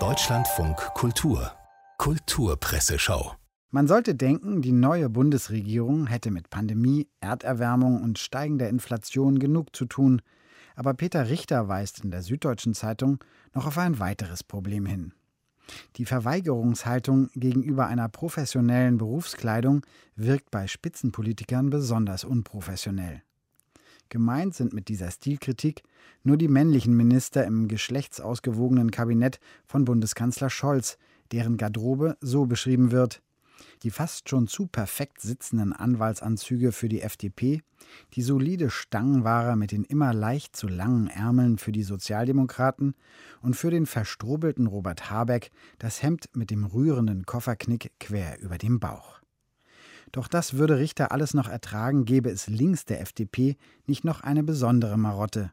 [0.00, 1.52] Deutschlandfunk Kultur
[1.98, 3.36] Kulturpresseschau
[3.70, 9.84] man sollte denken, die neue Bundesregierung hätte mit Pandemie, Erderwärmung und steigender Inflation genug zu
[9.84, 10.22] tun.
[10.74, 13.18] Aber Peter Richter weist in der Süddeutschen Zeitung
[13.52, 15.12] noch auf ein weiteres Problem hin.
[15.96, 19.82] Die Verweigerungshaltung gegenüber einer professionellen Berufskleidung
[20.16, 23.22] wirkt bei Spitzenpolitikern besonders unprofessionell.
[24.08, 25.82] Gemeint sind mit dieser Stilkritik
[26.22, 30.98] nur die männlichen Minister im geschlechtsausgewogenen Kabinett von Bundeskanzler Scholz,
[31.32, 33.22] deren Garderobe so beschrieben wird
[33.82, 37.62] die fast schon zu perfekt sitzenden Anwaltsanzüge für die FDP,
[38.14, 42.94] die solide Stangenware mit den immer leicht zu langen Ärmeln für die Sozialdemokraten
[43.42, 48.80] und für den verstrobelten Robert Habeck das Hemd mit dem rührenden Kofferknick quer über dem
[48.80, 49.20] Bauch.
[50.12, 54.42] Doch das würde Richter alles noch ertragen, gäbe es links der FDP nicht noch eine
[54.42, 55.52] besondere Marotte,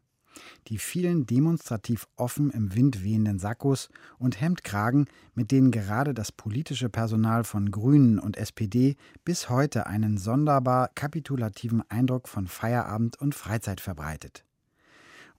[0.67, 6.89] die vielen demonstrativ offen im Wind wehenden Sakkos und Hemdkragen, mit denen gerade das politische
[6.89, 13.81] Personal von Grünen und SPD bis heute einen sonderbar kapitulativen Eindruck von Feierabend und Freizeit
[13.81, 14.45] verbreitet.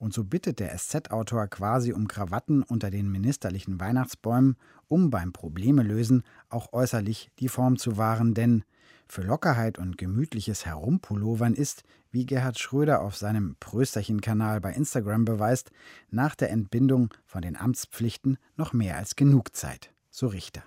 [0.03, 4.57] Und so bittet der SZ-Autor quasi um Krawatten unter den ministerlichen Weihnachtsbäumen,
[4.89, 8.65] um beim Probleme lösen auch äußerlich die Form zu wahren, denn
[9.07, 15.71] für Lockerheit und gemütliches Herumpullovern ist, wie Gerhard Schröder auf seinem Prösterchen-Kanal bei Instagram beweist,
[16.11, 20.65] nach der Entbindung von den Amtspflichten noch mehr als genug Zeit, so Richter.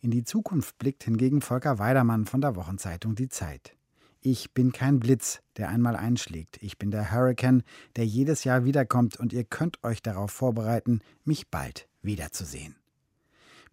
[0.00, 3.76] In die Zukunft blickt hingegen Volker Weidermann von der Wochenzeitung Die Zeit.
[4.24, 6.62] Ich bin kein Blitz, der einmal einschlägt.
[6.62, 7.64] Ich bin der Hurricane,
[7.96, 12.76] der jedes Jahr wiederkommt und ihr könnt euch darauf vorbereiten, mich bald wiederzusehen.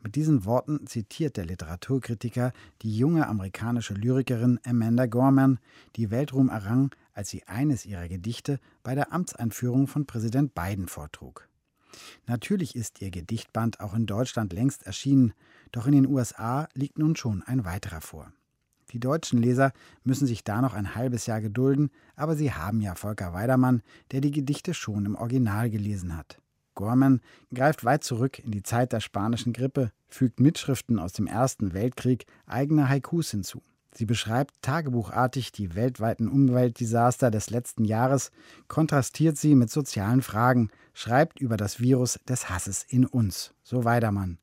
[0.01, 5.59] Mit diesen Worten zitiert der Literaturkritiker die junge amerikanische Lyrikerin Amanda Gorman,
[5.95, 11.47] die Weltruhm errang, als sie eines ihrer Gedichte bei der Amtseinführung von Präsident Biden vortrug.
[12.25, 15.33] Natürlich ist ihr Gedichtband auch in Deutschland längst erschienen,
[15.71, 18.33] doch in den USA liegt nun schon ein weiterer vor.
[18.91, 19.71] Die deutschen Leser
[20.03, 23.81] müssen sich da noch ein halbes Jahr gedulden, aber sie haben ja Volker Weidermann,
[24.11, 26.39] der die Gedichte schon im Original gelesen hat.
[26.75, 27.19] Gorman
[27.53, 32.25] greift weit zurück in die Zeit der spanischen Grippe, fügt Mitschriften aus dem Ersten Weltkrieg
[32.45, 33.61] eigene Haikus hinzu.
[33.93, 38.31] Sie beschreibt tagebuchartig die weltweiten Umweltdesaster des letzten Jahres,
[38.67, 44.37] kontrastiert sie mit sozialen Fragen, schreibt über das Virus des Hasses in uns, so Weidermann,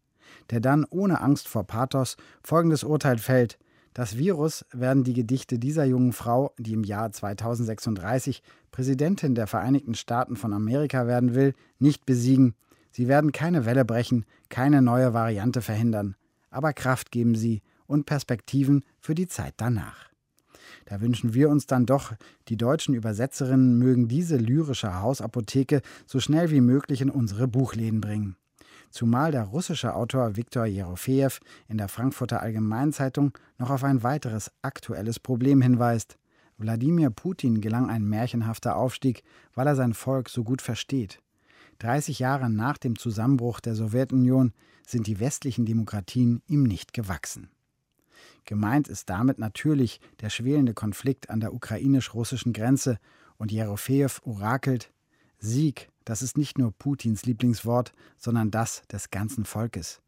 [0.50, 3.58] der dann ohne Angst vor Pathos folgendes Urteil fällt:
[3.96, 9.94] das Virus werden die Gedichte dieser jungen Frau, die im Jahr 2036 Präsidentin der Vereinigten
[9.94, 12.54] Staaten von Amerika werden will, nicht besiegen.
[12.90, 16.14] Sie werden keine Welle brechen, keine neue Variante verhindern,
[16.50, 20.10] aber Kraft geben sie und Perspektiven für die Zeit danach.
[20.84, 22.12] Da wünschen wir uns dann doch,
[22.48, 28.36] die deutschen Übersetzerinnen mögen diese lyrische Hausapotheke so schnell wie möglich in unsere Buchläden bringen
[28.90, 31.38] zumal der russische Autor Viktor Jerofejew
[31.68, 36.18] in der Frankfurter Allgemeinzeitung noch auf ein weiteres aktuelles Problem hinweist.
[36.58, 39.22] Wladimir Putin gelang ein märchenhafter Aufstieg,
[39.54, 41.20] weil er sein Volk so gut versteht.
[41.78, 44.52] 30 Jahre nach dem Zusammenbruch der Sowjetunion
[44.86, 47.50] sind die westlichen Demokratien ihm nicht gewachsen.
[48.44, 52.98] Gemeint ist damit natürlich der schwelende Konflikt an der ukrainisch-russischen Grenze
[53.36, 54.92] und Jerofejew orakelt
[55.38, 60.00] Sieg das ist nicht nur Putins Lieblingswort, sondern das des ganzen Volkes.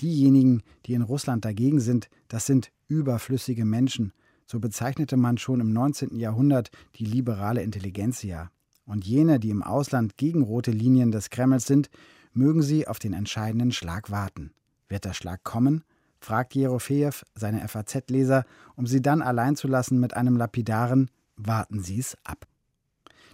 [0.00, 4.12] Diejenigen, die in Russland dagegen sind, das sind überflüssige Menschen.
[4.44, 6.14] So bezeichnete man schon im 19.
[6.16, 8.50] Jahrhundert die liberale Intelligenzia.
[8.84, 11.88] Und jene, die im Ausland gegen rote Linien des Kremls sind,
[12.32, 14.52] mögen sie auf den entscheidenden Schlag warten.
[14.88, 15.82] Wird der Schlag kommen?
[16.20, 18.44] fragt Jerofejew seine FAZ-Leser,
[18.74, 22.46] um sie dann allein zu lassen mit einem lapidaren Warten Sie es ab.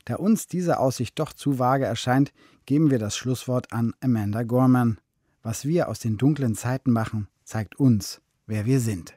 [0.04, 2.32] Da uns diese Aussicht doch zu vage erscheint,
[2.66, 4.98] geben wir das Schlusswort an Amanda Gorman.
[5.42, 9.14] Was wir aus den dunklen Zeiten machen, zeigt uns, wer wir sind.